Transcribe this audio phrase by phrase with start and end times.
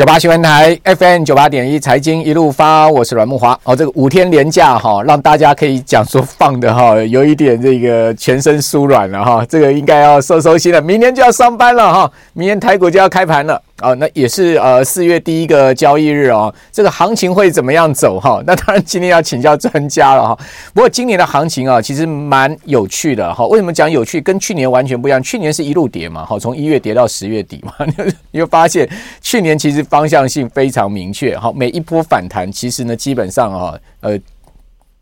[0.00, 3.52] 九八新闻台 FM 九八点一财经一路发，我是阮木华。
[3.64, 9.44] 哦，这个五天连假哈，让大家可以讲说放的哈， 有一点这个全身酥软了哈。
[9.46, 13.60] 这个应该要收收心了，明天就要上班了哈，明天台股就要开盘了。
[13.82, 18.42] 哦，那也是呃四月第一个交易日哦，这个行情会怎么样走哈？
[18.46, 20.38] 那当然今天要请教专家了哈。
[20.74, 23.46] 不过今年的行情啊，其实蛮有趣的哈。
[23.46, 24.20] 为什么讲有趣？
[24.20, 25.22] 跟去年完全不一样。
[25.22, 27.72] 去年是一路跌嘛，哈，从一月跌到十月底嘛，
[28.30, 28.88] 你会发现
[29.20, 31.52] 去年其实方向性非常明确哈。
[31.54, 34.18] 每一波反弹其实呢，基本上啊，呃，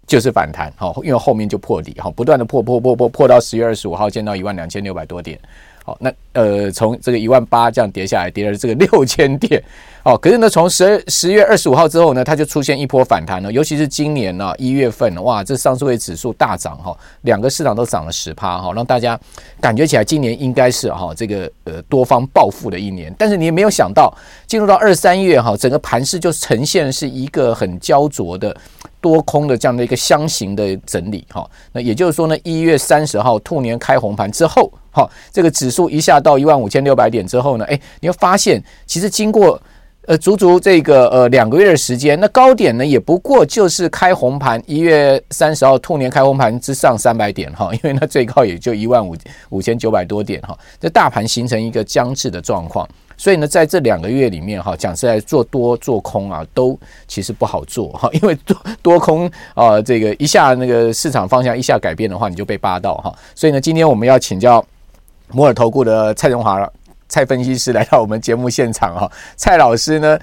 [0.08, 5.38] 就是反弹哈，因为后面就破底哈，不断的破破破破破到十月二十五号见到一万两千六百多点。
[5.84, 9.62] 好，那呃，从这个一万八这样跌下来，跌了这个六千点。
[10.04, 13.50] 哦，可是呢，从十十月二十五号之后呢，它就出现一波反弹了。
[13.50, 19.18] 尤其是今年呢，一月份，哇，这上证指数大涨哈，两个市场都涨了十趴哈，让大家
[19.60, 23.14] 感觉起来今年应该是哈这个呃多方暴富的一年。
[23.18, 24.14] 但是你也没有想到，
[24.46, 28.54] 进入到二三月哈，整个盘势就呈现是一个很焦灼的
[29.00, 31.48] 多空的这样的一个箱型的整理哈。
[31.72, 34.72] 那也就是说呢，一月三十号兔年开红盘之后。
[34.90, 39.60] 哈，这个指数一下到一万五千六百点之后呢，哎，你会发现，其实经过
[40.08, 49.14] 呃足足这个呃两个月的时间，那高点呢也不过就是开红盘，一月三十号兔年开红盘之上三百点哈，因为那最高也就一万五
[49.50, 64.64] 五千九百多点哈，这大盘形成一个僵滞的状况，所以呢，在这两个月里面哈，讲实在做多做空啊，都其实不好做哈，因为多多空啊，这个一下那个市场方向一下改变的话，你就被扒到哈，所以呢，今天我们要请教。
[65.30, 66.72] 摩尔投顾的蔡荣华了
[67.08, 70.18] 蔡分析师来到我们节目现场哈，蔡老师呢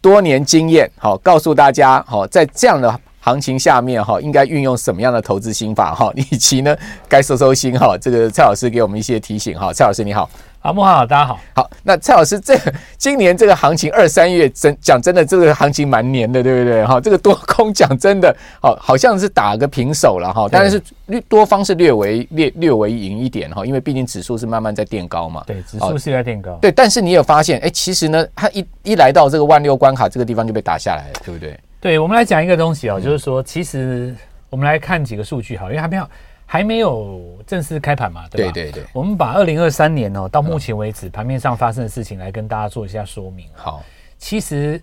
[0.00, 6.76] 多年经验好，告诉大家好，在这样的行情下面哈，应该运用什么样的投资心法哈，以及呢
[7.08, 10.30] 该收收心哈，这个蔡老师给我们一些提醒哈，蔡老师你好。
[10.60, 11.38] 好，慕驊好，大家好。
[11.54, 12.58] 好，那蔡老师，这
[12.96, 16.84] 今年这个行情二三月真讲真的，这个行情蛮黏的，对不对？
[16.84, 20.48] 哈，这个多空讲真的，好，好像是打个平手了哈。
[20.50, 25.44] 但是略多方是略为略略为赢一点哈，因为毕竟指数是慢慢在垫高嘛。
[25.46, 26.58] 对，指数是在垫高。
[26.60, 31.58] 对，但是你有发现，哎，其实呢，它一一来到这个万六关卡这个地方就被打下来了，对不对？
[31.80, 34.12] 对，我们来讲一个东西哦，就是说，其实
[34.50, 36.04] 我们来看几个数据哈，因为还没有。
[36.50, 38.52] 还没有正式开盘嘛，对吧？
[38.52, 38.84] 对对对。
[38.94, 43.46] 我们把二零二三年哦，到目前为止盘面上发生的事情来跟大家做一下说明。
[43.54, 43.84] 好，
[44.16, 44.82] 其实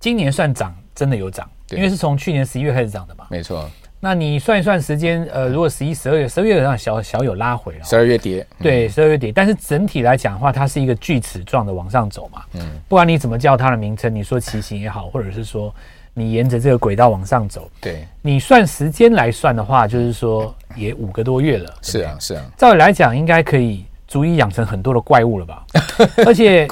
[0.00, 3.24] 今年算涨，真的有涨，因为是从去年十一月开始涨的嘛。
[3.30, 3.70] 没错。
[4.00, 9.30] 那你算一算时间，呃，如果十一、十二月，十二月上小小有拉回了，十二月跌，对，十二月跌。
[9.30, 12.42] 但是整体来讲的话，它是一个锯齿状的往上走嘛。
[12.54, 12.80] 嗯。
[12.88, 15.72] 不管你怎么叫它的名称，你说骑行也好，或者是说。
[16.18, 21.70] 你沿着这个轨道往上走，对，你算时间来算的话，就是说也五个多月了。
[21.82, 22.42] 是啊，是啊。
[22.56, 25.66] 照理来讲，应该可以足以养成很多的怪物了吧？
[26.24, 26.66] 而且，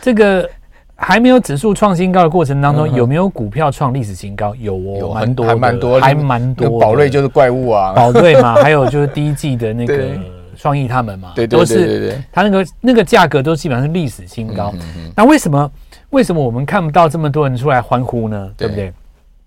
[0.00, 0.48] 这个
[0.94, 4.54] 还没有指数创新高的过程当中，有没有股票创历史新高？
[4.54, 6.78] 有哦，有蛮多，还蛮多，还蛮多。
[6.78, 10.10] 宝瑞就是怪物啊，宝瑞嘛， 还有就是第一季的那个
[10.56, 14.72] 创意他们嘛，对对对对对，它那个那个价格都基本上是历史新高。
[15.16, 15.68] 那为什么？
[16.10, 18.52] 为什么我们看不到这么多人出来欢呼呢？
[18.56, 18.92] 对不对？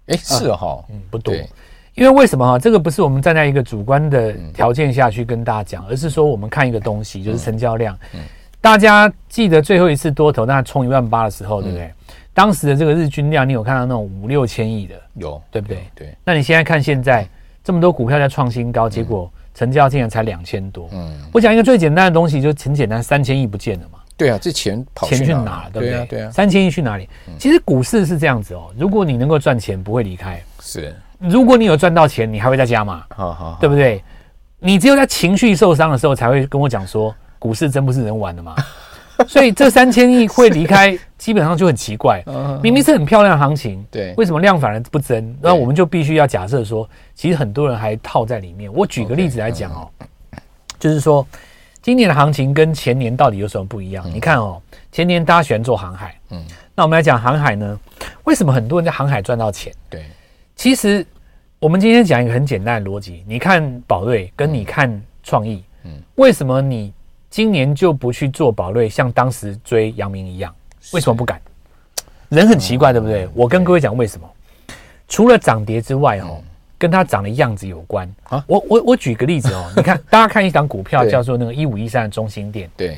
[0.07, 1.33] 哎，是哈，嗯，不多，
[1.93, 2.57] 因为为什么哈？
[2.57, 7.97] 这个不是我们站在一个主观的条件下去跟大家讲，而是说我们看一个东西，就是成交量。
[8.61, 11.91] 大家记得最后一次多头那冲一万八的时候，对不对？
[12.33, 15.83] 当时的这个日均量，你有看到那种五六千亿的，有，对不对？
[15.93, 16.15] 对。
[16.23, 17.27] 那你现在看现在
[17.63, 20.89] 这么多股票在创新高，结果成交竟然才两千多。
[20.91, 23.98] 嗯，我讲一个最简单的东西，就很简单，三千亿不见了嘛。
[24.19, 25.69] 对啊，这钱跑钱去哪了？
[25.72, 25.90] 对不对？
[25.90, 27.07] 对啊，对啊，三千亿去哪里？
[27.40, 30.44] 其实股市是这样子哦，如果你能够赚钱，不会离开。
[30.59, 33.06] 是，如果你有赚到钱，你还会再加码。
[33.16, 34.03] 好好，对不对？
[34.59, 38.53] 你只有在情绪受伤的时候，才会跟我讲说，股市真不是人玩的嘛。
[39.25, 42.22] 所以这三千亿会离开，基本上就很奇怪。
[42.62, 45.34] 明明是很漂亮的行情，对，为什么量反而不增？
[45.41, 48.69] 那我们就必须要假设说，其实很多人还套在里面。
[48.74, 49.88] 我举个例子来讲哦，
[50.78, 51.25] 就是说。
[51.81, 54.06] 今年的行情跟前年到底有什么不一样？
[54.13, 56.45] 你看哦，前年大家喜欢做航海，嗯，
[56.75, 57.80] 那我们来讲航海呢？
[58.25, 59.74] 为什么很多人在航海赚到钱？
[59.89, 60.06] 对，
[60.56, 61.06] 其实
[61.57, 66.94] 我们今天讲一个很简单的逻辑，你看宝瑞跟你看创意，嗯，为什么你
[67.30, 70.53] 今年就不去做宝瑞，像当时追阳明一样？
[70.92, 71.42] 为什么不敢？
[72.27, 73.27] 人很奇怪，对不对？
[73.33, 74.30] 我跟各位讲为什么？
[75.07, 76.44] 除了涨跌之外，哦。
[76.79, 78.11] 跟它长的样子有关。
[78.23, 78.43] 啊！
[78.47, 82.67] 我我我举个例子哦， 你看，大家看一档股票叫做那个一五一三的中心店。
[82.75, 82.97] 对，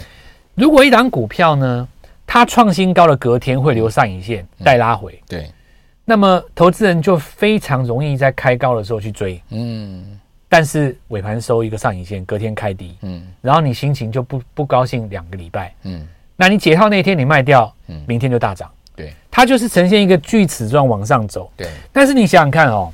[0.55, 1.87] 如果一档股票呢，
[2.25, 5.51] 它创新高的隔天会留上影线带拉回，对，
[6.05, 10.17] 那么投资人就非常容易在开高的时候去追，嗯，
[10.47, 21.51] 但是尾盘收一个上影线，隔天开低，嗯，然后你心情就不不高兴两个礼拜，嗯，那你解套那天你卖掉，嗯，明天就大涨，对，它就是呈现一个锯齿状往上走。
[21.57, 22.91] 对，但是你想想看哦，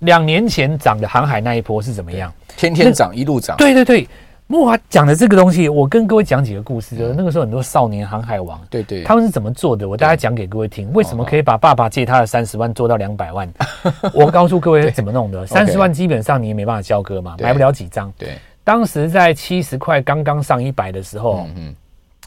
[0.00, 2.32] 两年前涨的航海那一波是怎么样？
[2.56, 3.56] 天天涨，一路涨。
[3.56, 4.08] 对对对。
[4.46, 9.88] 木华讲的这个东西，我跟各位讲几个故事，就是那个时候很多少年航海王，对对，他们是怎么做的？
[9.88, 13.48] 我大概讲给各位听，为什么可以把爸爸借他的三十万做到两百万？
[14.12, 15.46] 我告诉各位怎么弄的。
[15.46, 18.12] 三十万基本上你也没办法交割嘛，买不了几张。
[18.18, 21.72] 对，当时在七十块刚刚上一百的时候，嗯，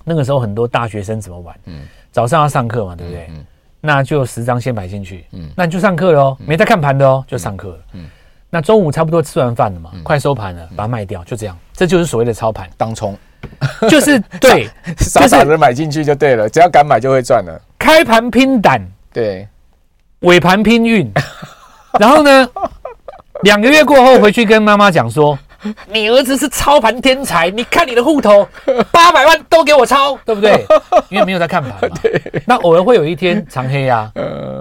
[0.05, 1.53] 那个时候很多大学生怎么玩？
[1.65, 3.27] 嗯，早上要上课嘛，对不对？
[3.31, 3.45] 嗯，
[3.85, 8.05] 那就十张先买进去，嗯，那你就上课了哦，没在看盘的哦，就上课了，嗯。
[8.49, 12.69] 那中午差不多吃完饭了嘛，快收盘了，把它卖掉，就这样，这就是所谓的操盘。
[12.77, 13.17] 当冲，
[13.89, 14.69] 就是 对，
[14.99, 17.61] 傻傻的买进去就对了，只要敢买就会赚了。
[17.77, 18.81] 开盘拼胆，
[19.11, 19.45] 对，
[20.19, 21.11] 尾盘拼运，
[21.99, 22.49] 然后呢，
[23.41, 25.37] 两个月过后回去跟妈妈讲说，
[25.91, 28.47] 你儿子是操盘天才，你看你的户头
[28.91, 30.65] 八百万都给我抄， 对不对？
[31.09, 31.97] 因为没有在看盘嘛。
[32.45, 34.11] 那偶尔会有一天长黑啊，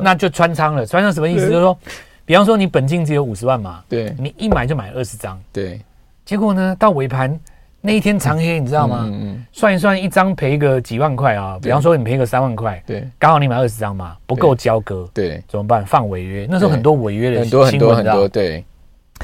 [0.02, 0.87] 那就穿仓了。
[0.87, 1.49] 穿仓什么意思？
[1.49, 1.76] 就是说。
[2.25, 5.81] 比方说，你本金只有五十万嘛，对，你一买就买二十张，对，
[6.25, 7.38] 结果呢，到尾盘
[7.81, 9.00] 那一天长黑，你知道吗？
[9.06, 11.58] 嗯嗯，算一算，一张赔个几万块啊。
[11.60, 15.84] 比方说，你赔个三万块，对，刚好你买二十张嘛，不够交割，对，怎么办？
[15.84, 16.46] 放违约。
[16.49, 18.64] 那时候很多违约的，很多很多很多，对，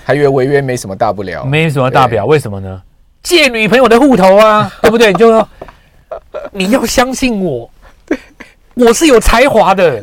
[0.05, 2.83] 还以为违约没什么大不了，没什么大不了，为什么呢？
[3.23, 5.13] 借女朋友的户头啊， 对不对？
[5.13, 5.49] 你就说
[6.53, 7.71] 你要相信我。
[8.75, 10.01] 我是有才华的，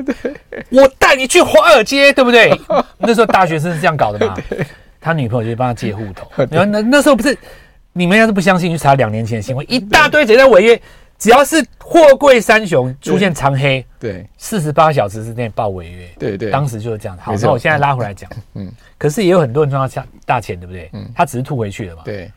[0.69, 2.51] 我带你去华尔街，对不对？
[2.99, 4.35] 那时候大学生是这样搞的嘛？
[4.99, 6.29] 他女朋友就帮他借户头。
[6.51, 7.37] 然后那那时候不是
[7.93, 10.81] 你们要是不相信，去查两年前的新闻，一大堆谁在违约，
[11.25, 17.17] 只要是货柜三雄出现长黑，对，四十八小时之内报违约，对对，当时就是这样。
[17.17, 20.87] 好，那我现在拉回来讲， 嗯，可是也有很多人赚到大大钱，对不对？
[20.93, 22.03] 嗯，他只是吐回去了嘛。
[22.05, 22.31] 对，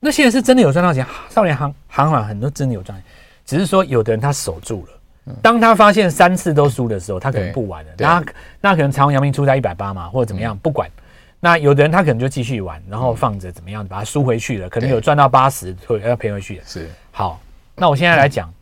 [0.00, 3.00] 那现在是真的有赚到钱，少年行行行很多真的有赚，
[3.46, 5.32] 只是说有的人他守住了。
[5.40, 7.90] 当他发现三次都输的时候，他可能不玩了。
[7.96, 8.24] 那
[8.60, 10.90] 那可能长荣阳明出在一百八嘛，或者怎么样，不管。
[11.38, 16.60] 那有的人他可能就继续玩，然后放着怎么样，把它输回去了，可能有赚到八十，会要赔回去。
[16.66, 16.90] 是。
[17.10, 17.40] 好，
[17.74, 18.52] 那我现在来讲，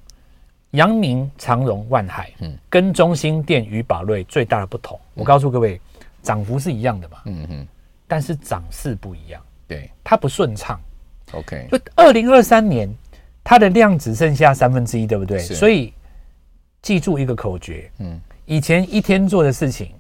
[0.73, 5.81] 阳明、长荣、万海，嗯，跟中兴电与宝瑞最大的不同，我告诉各位，
[6.23, 7.67] 涨幅是一样的嘛，嗯嗯，
[8.07, 10.81] 但是涨势不一样，对，它不顺畅。
[11.33, 12.89] OK，就二零二三年，
[13.43, 15.39] 它的量只剩下三分之一，对不对？
[15.39, 15.93] 所以。
[16.83, 19.93] 记住一个口诀，嗯，以前一天做的事情，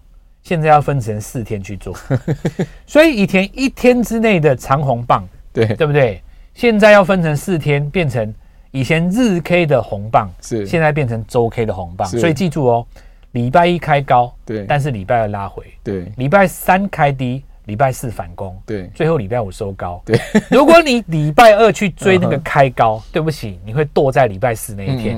[0.42, 1.96] 现在要分成四天去做，
[2.88, 5.64] 所以以前一天之内的长红棒，对。
[5.76, 6.20] 对不对？
[6.54, 8.34] 现在要分成四天，变成
[8.72, 12.86] 以前日 K 的红棒，是现在变成周 K 的红棒，所以记住哦，
[13.30, 17.44] 礼拜一开高，对，但是礼拜二拉回，对，礼拜三开低。
[17.66, 20.20] 礼拜四反攻，对，最后礼拜五收高，对。
[20.50, 25.16] 如果你礼拜二去追那个开高，对不起，你会剁在礼拜四那一天，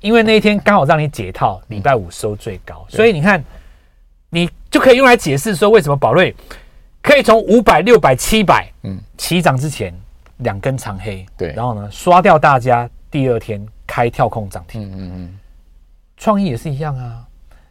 [0.00, 3.42] 因为那一天刚好让你解套，礼拜五收最高，所以你看，
[4.30, 6.32] 你就可以用来解释说，为什么宝瑞
[7.02, 9.92] 可以从五百、六百、七百，嗯，起涨之前
[10.38, 15.38] 两根长黑，对，然后呢刷掉大家，第二天开跳空涨停，嗯嗯嗯，
[16.16, 17.24] 创意也是一样啊，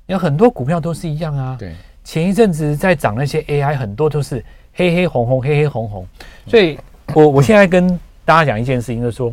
[0.06, 1.76] 有很多股票都是一样啊，对。
[2.04, 4.44] 前一阵子在涨那些 AI，很多都是
[4.74, 6.08] 黑黑红红，黑黑红红。
[6.48, 6.76] 所以
[7.14, 7.88] 我我现在跟
[8.26, 9.32] 大家讲一件事情，就是说，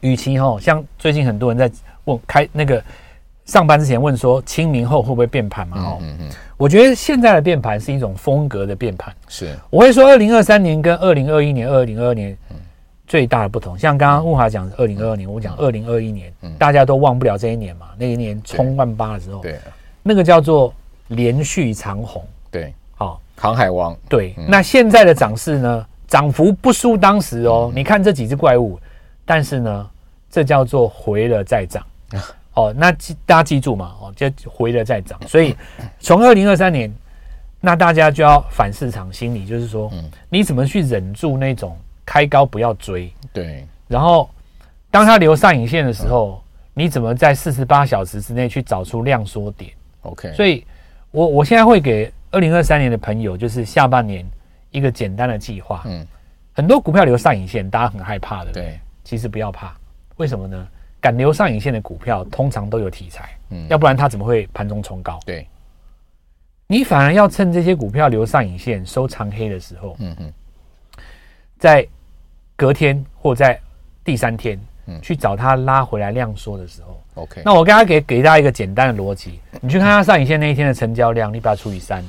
[0.00, 1.70] 与其哈，像最近很多人在
[2.06, 2.82] 问开那个
[3.46, 5.78] 上班之前问说，清明后会不会变盘嘛？
[5.80, 6.28] 哦，嗯嗯，
[6.58, 9.14] 我觉得现在的变盘是一种风格的变盘。
[9.28, 12.36] 是，我会说，二零二三年跟二零二一年、二零二二年
[13.06, 19.58] 最大的不同，像刚刚慕驊讲二零二二年，我讲二零二一年，大家都忘不了这一年嘛，那一年冲万八的时候，对，
[20.02, 20.74] 那个叫做。
[21.10, 24.34] 连续长红，对，好，航海王，对。
[24.48, 25.86] 那现在的涨势呢？
[26.08, 27.70] 涨幅不输当时哦。
[27.72, 28.76] 你看这几只怪物，
[29.24, 29.90] 但是呢，
[30.28, 31.86] 这叫做回了再涨。
[32.56, 35.16] 哦，那记大家记住嘛，哦，就回了再涨。
[35.28, 35.54] 所以
[36.00, 36.92] 从二零二三年，
[37.60, 39.88] 那大家就要反市场心理，就是说，
[40.28, 43.12] 你怎么去忍住那种开高不要追？
[43.32, 43.64] 对。
[43.86, 44.28] 然后，
[44.90, 46.42] 当它留上影线的时候，
[46.74, 49.70] 你怎么在四十八小时之内去找出量缩点
[50.02, 50.32] ？OK。
[50.32, 50.66] 所以。
[51.12, 54.26] 我我现在会给二零二三年的朋友，就是下半年
[54.70, 55.82] 一个简单的计划。
[55.86, 56.06] 嗯，
[56.52, 58.52] 很多股票留上影线，大家很害怕的。
[58.52, 59.74] 对，其实不要怕，
[60.16, 60.68] 为什么呢？
[61.06, 63.28] 敢留上影线的股票，通常都有题材。
[63.50, 65.20] 嗯，要不然它怎么会盘中冲高？
[65.24, 65.46] 对，
[66.66, 70.32] 你反而要趁这些股票留上影线、收长黑的时候，嗯嗯，
[71.60, 71.86] 在
[72.56, 73.56] 隔天或在
[74.02, 77.00] 第三天，嗯，去找它拉回来量缩的时候。
[77.14, 82.02] OK，那我刚刚给给大家一个简单的逻辑，你去看它上影线那一天的成交量，你把它除以三，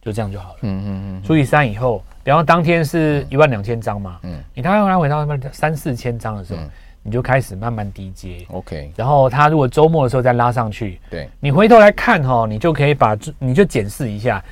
[0.00, 0.58] 就这样就好了。
[0.62, 0.88] 嗯嗯
[1.18, 1.22] 嗯。
[1.22, 6.62] 除以三以后，比方当天是一万两千张嘛，嗯，你它要拉回到三四千张的时候，
[7.08, 8.92] 你就开始慢慢低接，OK。
[8.94, 14.44] 然后它如果周末的时候再拉上去，对，你回头来看哈，你就可以把你就检视一下，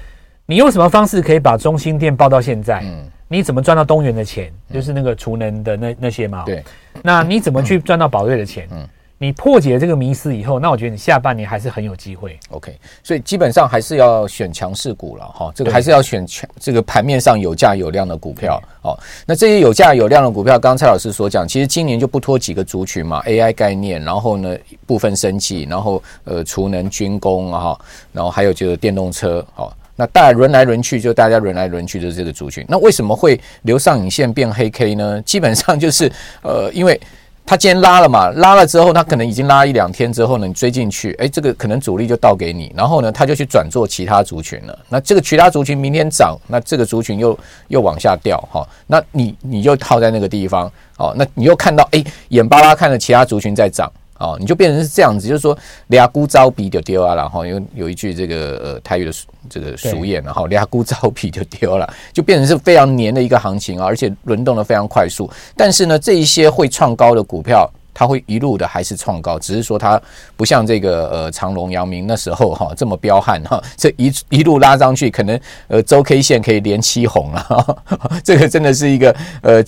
[0.46, 2.80] 你用什么方式可以把中心店报到现在？
[2.82, 4.50] 嗯，你怎么赚到东元的钱？
[4.72, 6.44] 就是那个储能的那那些嘛。
[6.46, 6.64] 对，
[7.02, 8.66] 那你怎么去赚到宝瑞的钱？
[8.72, 8.88] 嗯。
[9.18, 12.38] 你破解了这个迷思以后，那我觉得你下半年还是很有机会。
[12.50, 18.62] OK，所以基本上还是要选强势股了哈，这个还是要选强这个盘面上有价有量的股票。
[18.82, 24.54] 哦，那这些有价有量的股票，刚刚蔡老师所讲，其实今年就不脱几个族群嘛，AI 概念，然后呢
[24.84, 27.78] 部分升级，然后呃储能、军工啊，
[28.12, 29.42] 然后还有就是电动车。
[29.54, 32.62] 好，那大家轮来轮去，就大家轮来轮去就是这个族群。
[32.68, 35.22] 那为什么会留上影线变黑 K 呢？
[35.22, 37.00] 基本上就是呃因为。
[37.46, 44.76] 他今天拉了嘛，拉了之后，他可能已经拉一两天之后呢，你追进去，哎，这个可能主力就倒给你，然后呢，他就去转做其他族群了。
[44.88, 47.38] 那这个其他族群明天涨，那这个族群又
[47.68, 53.88] 又往下掉，哈，那你你就套在那个地方，哦，那你又看到，哎，眼巴巴看着其他族群在涨。
[54.18, 55.56] 哦，你就变成是这样子，就是说
[55.88, 59.12] 俩孤招比就丢啊，然后有有一句这个呃台语的
[59.48, 65.30] 这个俗谚，然后俩孤招比就丢了，就变成是非常黏的一个行情啊，而且轮动的非常快速。
[65.56, 70.00] 但是呢，这一些会创高的股票，它会一路的还是创高，只是说它
[70.36, 77.84] 不像这个呃长隆、阳明那时候哈这么彪悍哈，这一一路拉上去，可能呃周 K 线可以连七红了，
[78.24, 79.62] 这个真的是一个呃。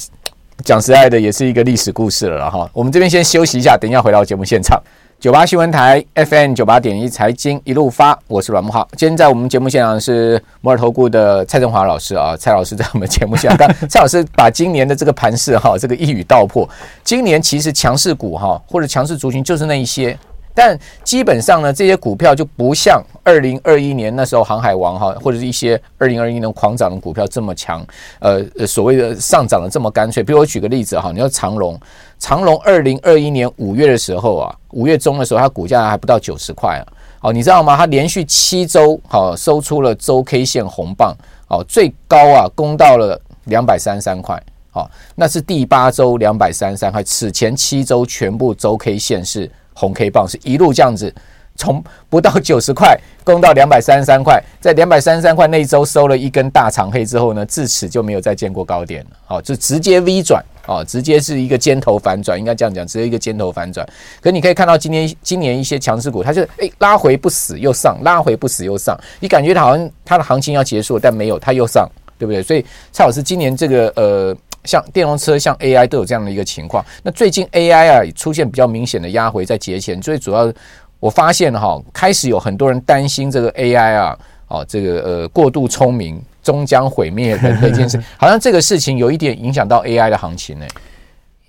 [0.64, 2.68] 讲实在的，也是一个历史故事了哈。
[2.72, 4.80] 我们这边先休息一下，等一下回到节目现场。
[5.20, 8.86] 九八新闻台 FM 九八点一财经一路发，我是阮慕浩。
[8.96, 13.68] 今天在我们节目现场是摩尔投顾的蔡振华老师啊，蔡老师在我们节目现场。
[13.88, 16.68] 蔡老师把今年的这个盘势哈，这个一语道破。
[17.02, 20.16] 今年其实强势股哈，或者强势族群就是那一些。
[20.58, 27.86] 但基本上呢，这些股票就不像二零二一年那时候航海王哈，或者是一些二零二一年狂涨的股票这么强，
[28.18, 30.20] 呃，所谓的上涨的这么干脆。
[30.20, 31.78] 比如我举个例子哈，你说长荣，
[32.18, 36.82] 长荣二零二一年五月的时候啊，五月中的时候，它股价还不到九十块啊，
[37.20, 37.76] 哦，你知道吗？
[37.76, 49.48] 它连续七周好收出了周 K 线红棒，哦，最高啊攻到了两百三十三块，好，那是第八周两百三十三块，此前七周全部周 K 线是。
[49.78, 51.14] 红 K 棒是一路这样子，
[51.54, 59.10] 从不到九十块攻到两百三十三块，在两百三十三块那一周收了一根大长黑之后呢，自此就没有再见过高点了。
[59.24, 63.88] 好，就直接 V 转啊，直接是一个尖头反转，应该这样讲，直接一个尖头反转。
[64.20, 72.42] 可你可以看到今年今年一些强势股，它就诶拉回不死又上，拉回不死又上，你感觉它好像它的行情要结束，但没有，它又上，对不对？
[72.42, 74.36] 所以蔡老师今年这个呃。
[74.64, 76.84] 像电动车、像 AI 都有这样的一个情况。
[77.02, 80.52] 那最近 AI 啊出现比较明显的压回，在节前，最主要
[81.00, 90.66] 我发现哈，开始有很多人担心这个 AI 啊，哦，这个呃过度聪明终将毁灭的这件事， 好像这个事情有一点影响到 AI 的行情呢。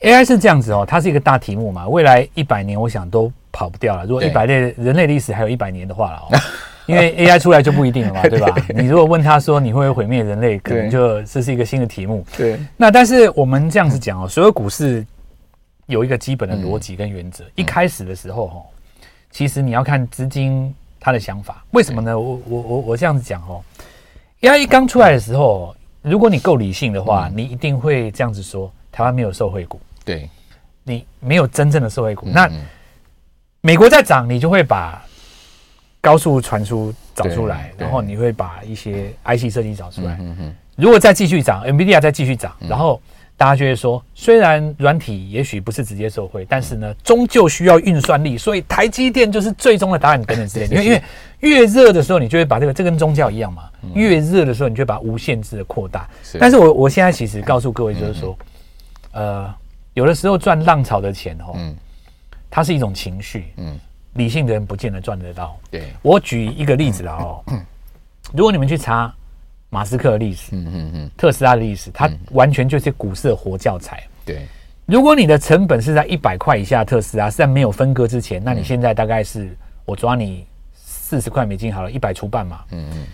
[0.01, 4.05] AI 是这样子哦，它是一个大题目嘛，未来一百年我想都跑不掉了。
[4.05, 6.39] 如果一百年人类历史还有一百年的话了哦。
[6.89, 8.55] 因为 AI 出来就不一定了嘛， 对吧？
[8.69, 12.25] 你如果问他说你会不会毁灭人类，可能就这是一个新的题目。
[12.35, 12.59] 对。
[12.75, 15.05] 那但是我们这样子讲哦，所有股市
[15.85, 17.43] 有一个基本的逻辑跟原则。
[17.53, 18.61] 一开始的时候哈，
[19.29, 21.63] 其实你要看资金他的想法。
[21.71, 22.19] 为什么呢？
[22.19, 23.61] 我我我我这样子讲哦
[24.41, 29.79] ，AI 一刚出来的时候，如果你够理性的话，你一定会这样子说：台湾没有受惠股。
[30.03, 30.27] 对。
[30.83, 32.25] 你没有真正的受惠股。
[32.27, 32.49] 那
[33.61, 35.05] 美国在涨，你就会把。
[36.01, 40.19] 高速传输找出来，然后你会把一些 IC 设计找出来。
[40.75, 43.01] 如果再继续涨，NVIDIA 再继续涨，然后
[43.35, 50.75] 大家就会说，虽然软体也许不是直接受惠，但是呢，终究需要运算力，所以台积电就是最终的答案等等之类的。
[50.81, 51.01] 因为
[51.41, 53.63] 因为越热的时候，你就会把这个，这跟宗教一样嘛。
[53.93, 56.07] 越热的时候，你就会把无限制的扩大。
[56.39, 58.37] 但是我我现在其实告诉各位，就是说，
[59.11, 59.53] 呃，
[59.93, 61.55] 有的时候赚浪潮的钱哦，
[62.49, 63.77] 它是一种情绪，嗯。
[64.13, 65.57] 理性的人不见得赚得到。
[65.69, 67.43] 对，我举一个例子了哦。
[68.33, 69.13] 如果你们去查
[69.69, 74.03] 马斯克的历史，嗯嗯嗯，特斯拉的历史，它完全就是股市的活教材。
[74.25, 74.47] 对，
[74.85, 82.61] 如果你的成本是在一百块以下，特斯拉是在没有分割之前，那你现在大概是我抓你四十块美金好了，一百除半嘛。
[82.71, 83.07] 嗯嗯，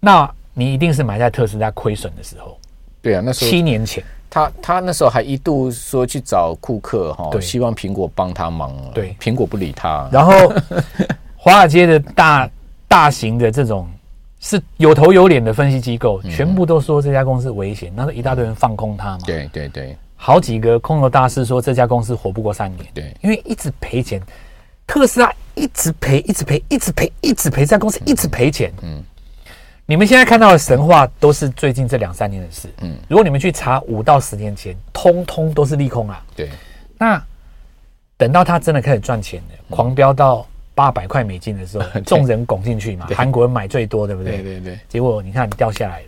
[0.00, 2.58] 那你一定是买在特斯拉亏损的时候。
[3.00, 4.02] 对啊，那时候七年前。
[4.34, 8.74] 他他那时候还一度说去找库克哈，希望苹果帮他忙。
[8.94, 10.08] 对，苹果不理他。
[10.10, 10.50] 然后
[11.36, 12.48] 华尔街的大
[12.88, 13.86] 大型的这种
[14.40, 19.18] 是有头有脸的分析机构，全部都说这家公司危险，那一大堆人放空它嘛。
[19.26, 22.86] 对对对，好几个空头大师说这家公司活不过三年。
[22.94, 24.18] 对，因为一直赔钱，
[24.86, 28.72] 特斯拉一直赔，一直赔，一直赔，一直赔，这家公司一直赔钱。
[28.80, 29.04] 嗯。
[29.86, 32.68] 你们现在看到的神话都是最近这两三年的事。
[32.80, 36.22] 嗯，如果你们去查五到十年前，通通都是利空啊。
[36.36, 36.48] 对，
[36.98, 37.22] 那
[38.16, 44.36] 等到它真的开始赚钱了，狂飙到八百块美金的时候， 众人拱进去嘛，韩国人买最多，对不对？
[44.36, 44.78] 对对对。
[44.88, 46.06] 结果你看掉下来了。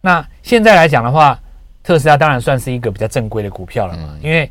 [0.00, 1.38] 那现在来讲的话，
[1.82, 4.50] 特斯拉当然算是一个比较正规的股票了嘛，因为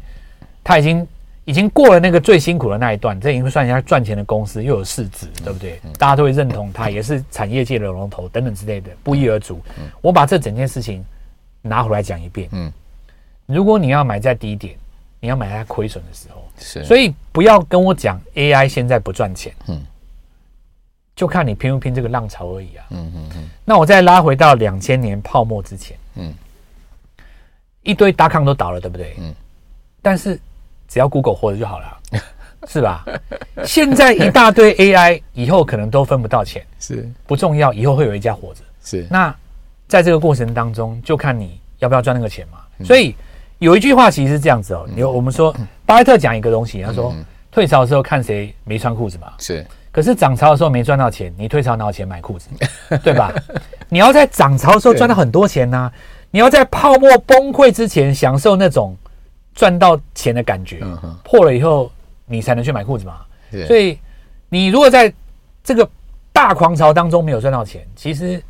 [0.63, 1.07] 它已经
[1.49, 5.79] 已经过了那个最辛苦的那一段，这已经算一家赚钱的公司，又有市值，对不对？
[5.97, 9.59] 大家都会认同它，也是产业界的龙头等等之类的，不一而足。
[10.01, 11.03] 我把这整件事情
[11.63, 12.47] 拿回来讲一遍。
[12.51, 12.71] 嗯，
[13.47, 14.75] 如果你要买在低点。
[15.21, 19.83] 你要买在亏损的时候，是，所以不要跟我讲 AI 现在不赚钱，嗯，
[21.13, 23.49] 就看你拼不拼这个浪潮而已啊，嗯嗯嗯。
[23.65, 26.33] 那我再拉回到两千年泡沫之前，嗯，
[27.83, 29.13] 一堆大康都倒了，对不对？
[29.19, 29.35] 嗯，
[30.01, 30.39] 但是
[30.89, 31.97] 只要 Google 活着就好了，
[32.67, 33.05] 是吧？
[33.63, 39.07] 现在一大堆 AI，以后可能都分不到钱，是不重要，以后会有一家活着，是。
[39.09, 39.33] 那
[39.87, 43.15] 在这个过程当中，就看你要不要赚那个钱嘛，所以。
[43.59, 45.53] 有一句话其实是这样子哦，你我们说
[45.85, 47.13] 巴菲特讲一个东西，他说
[47.51, 49.67] 退潮的时候看谁没穿裤子嘛，是。
[49.91, 52.47] 可是涨潮的时候没赚到钱，你退潮哪有钱买裤子，
[53.03, 53.33] 对吧？
[53.89, 55.91] 你要在涨潮的时候赚到很多钱呢，
[56.31, 58.95] 你要在泡沫崩溃之前享受那种
[59.59, 60.79] 赚到钱的感觉，
[61.21, 61.91] 破了以后
[62.25, 63.25] 你才能去买裤子嘛。
[63.67, 63.99] 所以
[64.47, 65.13] 你如果在
[65.61, 65.87] 这个
[66.31, 68.41] 大狂潮当中没有赚到钱，其实。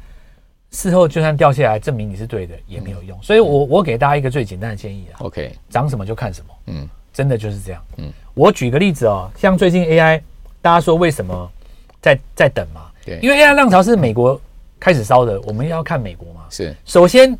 [0.71, 3.17] 事后就算掉下来，证明你是对的也没有用。
[3.23, 5.17] 所以我我给大家一个最简单的建议啊。
[5.21, 6.53] OK，涨什么就看什么。
[6.67, 7.83] 嗯，真的就是这样。
[7.97, 10.21] 嗯，我举个例子哦，像最近 AI，
[10.61, 11.51] 大家说为什么
[11.99, 12.81] 在在等嘛？
[13.03, 14.39] 对，因为 AI 浪潮是美国
[14.79, 16.41] 开始烧的，我们要看美国嘛。
[16.51, 17.35] 是，首先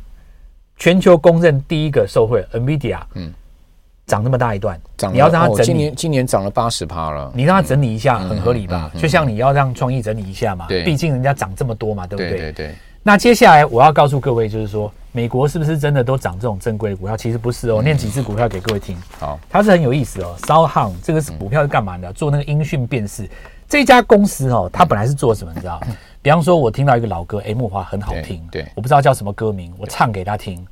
[0.76, 3.32] 全球公认第一个受惠 NVIDIA，嗯，
[4.10, 4.76] 涨那么大一段，
[5.12, 8.90] 你要让它整理，今年今年涨了八十趴了，你让它整理一下，很合理吧？
[8.98, 12.36] 就像你要让创意整理一下嘛，对，毕竟人家涨这么多嘛，对不对？
[12.38, 12.74] 对对。
[13.04, 17.16] 那接下来我要告诉各位，就是说，美国是不是真的都涨这种正规股票？
[17.16, 17.80] 其实不是哦。
[17.80, 18.96] 念几只股票给各位听。
[19.18, 20.34] 好，它是很有意思哦。
[20.42, 22.12] SoundHound 这个是股票是干嘛的？
[22.12, 23.30] 做那个音讯辨识。
[23.68, 25.52] 这家公司哦，它本来是做什么？
[25.54, 25.80] 你知道？
[26.20, 28.46] 比方说，我听到一个老歌，哎，木华很好听。
[28.50, 30.66] 对，我不知道叫什么歌名，我唱给他听。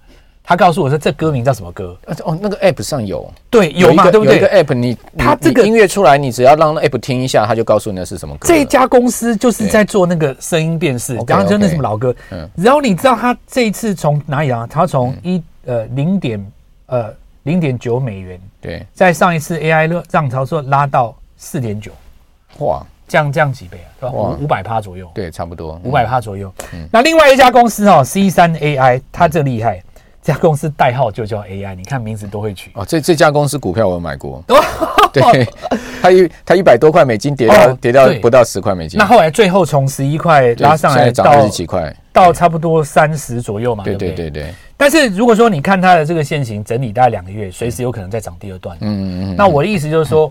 [0.48, 4.38] 他告诉我说：“这歌名叫什么歌？”哦，那个 App 上有，对，有嘛，对不对？
[4.38, 8.48] 有一个 App，你它这个音乐出来，你只要让 App 听一下，它就告诉你那是什么歌。
[8.48, 12.16] 这家公司就是在做那个声音辨识，刚刚就那什么老歌。
[12.30, 14.66] 嗯，然后你知道他这一次从哪里啊？
[14.66, 16.52] 他从一呃零点
[16.86, 21.92] 呃零点九美元，对，在上一次 AI 热涨潮时候拉到四点九，
[22.60, 24.08] 哇，降降几倍啊？
[24.10, 26.50] 五五百趴左右，对，差不多五百趴左右。
[26.72, 29.82] 嗯，那另外一家公司哦，C 三 AI，它这厉害。
[30.28, 32.84] 这家公司代号就叫 AI，你看名字都会取哦。
[32.84, 34.44] 这这家公司股票我有买过，
[35.10, 35.48] 对，
[36.02, 38.98] 它一它一百多块美金跌到跌到不到十块美金。
[38.98, 43.82] 那后来最后从十一块拉上来到二十几块，到差不多三十左右嘛。
[43.84, 44.52] 对对对对。
[44.76, 48.76] 但是如果说你看它的这个线型整理大概两个月，随时有可能再涨第二段。
[48.82, 49.34] 嗯嗯嗯。
[49.34, 50.30] 那我的意思就是说，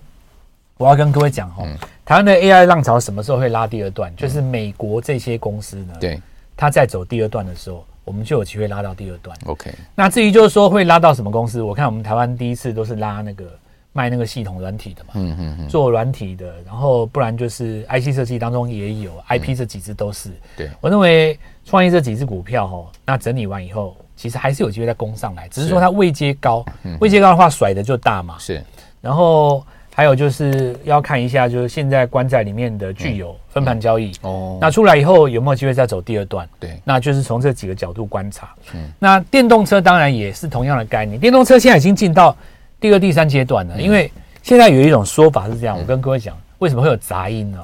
[0.78, 1.66] 我要跟各位讲哦，
[2.06, 4.16] 台湾的 AI 浪潮什么时候会拉第二段？
[4.16, 6.22] 就是美国这些公司呢，对，
[6.56, 7.84] 它在走第二段的时候。
[8.08, 9.38] 我们就有机会拉到第二段。
[9.46, 11.62] OK，那至于就是说会拉到什么公司？
[11.62, 13.46] 我看我们台湾第一次都是拉那个
[13.92, 20.32] 卖那个系统软体的嘛，嗯嗯嗯，做软体的，然后不然就是 IC 设计当中也有 IP 这几只都是。
[20.56, 26.66] 对，我认为创业这几只股票哈，那整理完以后，其实还是有机会再攻上来，只是说它位阶高，
[27.02, 28.38] 位阶高的话甩的就大嘛。
[28.40, 28.64] 是，
[29.02, 29.62] 然后。
[29.98, 36.48] 还有就是要看一下，就是现在关在里面的具有分盘交易哦，那出来以后有没有机会再走第二段？
[36.60, 38.54] 对，那就是从这几个角度观察。
[38.76, 42.38] 嗯，那电动车当然也是同样的概念，电动车现在已经进到
[42.80, 43.82] 第二、第三阶段了。
[43.82, 44.12] 因为
[44.44, 47.58] 现在有一种说法是这样，我跟各位讲，为什么会有杂音呢？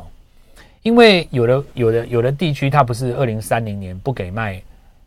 [0.82, 4.60] 因为有的、有的、有的地区它不是二零三零年不给卖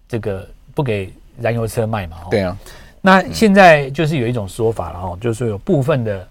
[0.08, 2.18] 这个不给燃油车卖嘛？
[2.30, 2.56] 对啊。
[3.00, 6.28] 那现在就是有一种说法了哈，就是说有部分的。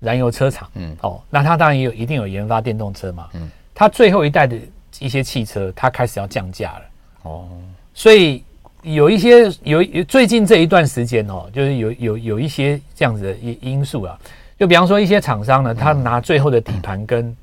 [0.00, 4.56] 燃油车厂，嗯，哦，那它当然也有一定有研发电动车嘛，嗯，它最后一代的
[5.00, 6.82] 一些汽车，它开始要降价了，
[7.22, 7.48] 哦，
[7.92, 8.44] 所以
[8.82, 14.16] 有一些有最近这一段时间哦，就是有有有一些这样子的因因素啊，
[14.56, 17.36] 就比方说一些厂商呢，他拿最后的底盘跟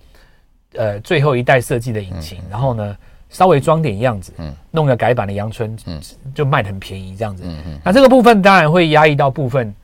[0.76, 2.96] 呃最后一代设计的引擎，然后呢
[3.30, 6.00] 稍微装点样子，嗯，弄个改版的阳春，嗯，
[6.34, 9.76] 就卖得很便宜这样子，嗯嗯，那这个部分当然会压抑到部分。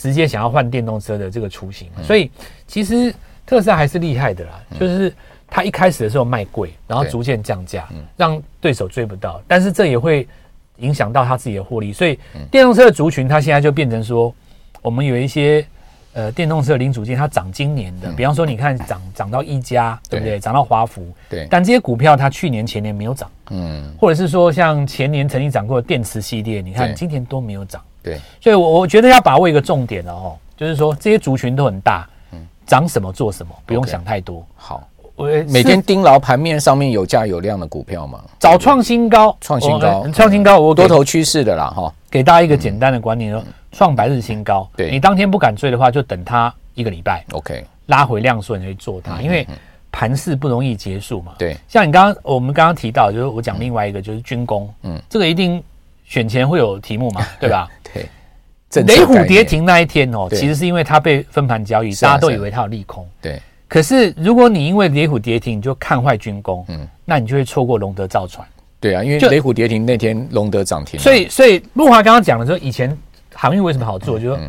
[0.00, 2.30] 直接想要换电动车的这个雏形，所以
[2.66, 4.52] 其实特斯拉还是厉害的啦。
[4.80, 5.14] 就是
[5.46, 7.86] 它一开始的时候卖贵，然后逐渐降价，
[8.16, 9.42] 让对手追不到。
[9.46, 10.26] 但是这也会
[10.78, 11.92] 影响到它自己的获利。
[11.92, 12.18] 所以
[12.50, 14.34] 电动车的族群，它现在就变成说，
[14.80, 15.62] 我们有一些
[16.14, 20.40] 呃电动车零组件，它涨今年的，比方说你看涨涨到一家，对不对？
[20.40, 21.46] 涨到华孚，对。
[21.50, 27.82] 但这些股票它去年前年没有涨，嗯，或者是说像前年曾经涨过的电池系列，你看今年都没有涨。
[28.02, 34.44] 对，所以，我我觉得要把握一个重点了哦，就是说这些族群都很大，嗯，涨什么做什么，不用想太多。
[34.56, 34.82] 好，
[35.16, 41.92] 我每天盯牢盘面上面有价有量的股票嘛，找创新高，创新高，创新高，我多头趋势的啦哈。
[42.10, 49.46] 给大家一个简单的观念，说创百日新高，对，你当天不敢追的话，就等它一个礼拜，OK，拉回量顺去做它，因为
[49.92, 51.34] 盘势不容易结束嘛。
[51.38, 55.62] 对，像你刚刚我们刚刚提到，就是我讲另外一个就是军工，嗯，这个一定
[56.04, 57.68] 选前会有题目嘛， 对吧？
[58.70, 63.06] 对，雷虎跌停那一天哦，其实是因为它被分盘交易，大家都以为它有利空。
[63.20, 68.46] 对，可是如果你因为雷虎跌停你就看坏军工，嗯，那你就会错过龙德造船。
[68.78, 70.98] 对啊，因为雷虎跌停那天，龙德涨停。
[70.98, 72.96] 所以，所以慕驊刚刚讲的时候，以前
[73.34, 74.18] 航运为什么好做？
[74.18, 74.48] 就是说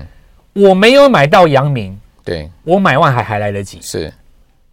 [0.53, 3.79] 我没有买到阳明，对，我买万海还来得及。
[3.81, 4.13] 是，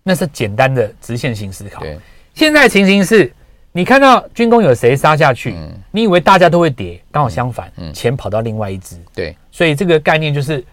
[0.02, 1.80] 那是简单的直线型思考。
[1.80, 1.98] 对，
[2.34, 3.32] 现在情形是，
[3.72, 5.54] 你看到军工有谁杀下去，
[5.92, 8.96] 你以为大家都会跌，刚好相反，钱跑到另外一支。
[9.14, 10.64] 对，所以这个概念就是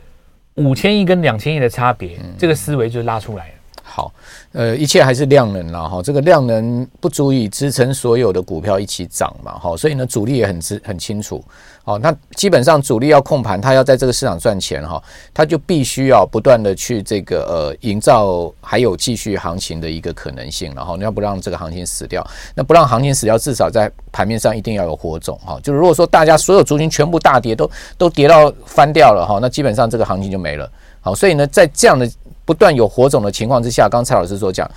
[0.55, 3.53] 五千亿跟两千亿的差别，这个思维就拉出来了。
[3.95, 4.11] 好，
[4.51, 11.41] 呃，一切还是量能啦哈，这个量能不足以支撑所有的股票一起涨嘛，哈，所以呢，主力也很知很清楚，
[11.81, 15.01] 好，那基本上主力要控盘，他要在这个市场赚钱哈，
[15.33, 22.21] 他就必须要不断的去这个呃营造还有继续行情的一个可能性，然后你要不让这个行情死掉，
[22.53, 32.05] 那不让行情死掉，至少在盘面上一定要有火种哈，就是如果说大家所有族群全部大跌，都都跌到翻掉了哈，那基本上这个行情就没了，好，所以呢，在这样的。
[32.45, 34.69] 不断有火种的情况之下，刚才蔡老师所讲，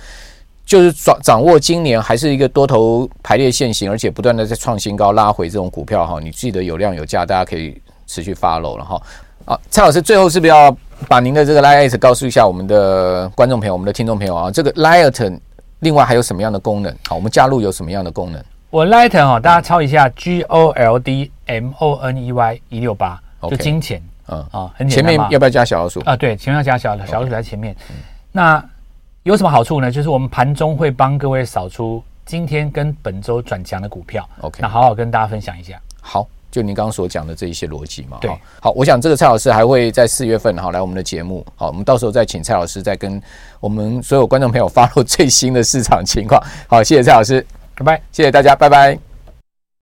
[0.65, 9.01] 就是掌掌握今年还是一个多头排列线型，而且不断的在创新高拉回这种股票哈，你记得有量有价，大家可以持续 follow 了哈。
[9.45, 10.75] 啊，蔡老师最后是不是要
[11.07, 14.51] 把您的这个 Line@ 告诉一下我们的观众朋友、我们的听众朋友啊？
[14.51, 15.39] 这个 Line@
[15.79, 16.93] 另外还有什么样的功能？
[17.07, 18.43] 好，我们加入有什么样的功能？
[18.69, 23.99] 我 Line@ 哈，大家抄一下 G O L D M O N E Y 一六八，就金钱。
[24.29, 26.15] 嗯啊，很简单，前面要不要加小老鼠啊？
[26.15, 27.75] 对，前面要加小小老鼠在前面。
[28.31, 28.63] 那
[29.23, 29.91] 有什么好处呢？
[29.91, 34.27] 就是我们盘中会帮各位扫出今天跟本周转强的股票。
[34.41, 35.79] OK，那好好跟大家分享一下。
[35.99, 38.17] 好，就您刚刚所讲的这一些逻辑嘛。
[38.21, 41.45] 对，好，我想这个蔡老师还会在四月份哈来我们的节目。
[41.55, 43.21] 好，我们到时候再请蔡老师再跟
[43.59, 46.41] 我们所有观众朋友发布最新的市场情况。
[46.67, 49.08] 好，谢谢蔡老师，拜拜，谢谢大家，拜拜。